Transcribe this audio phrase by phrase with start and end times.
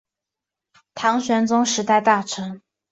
[0.95, 2.63] 唐玄宗时代大臣。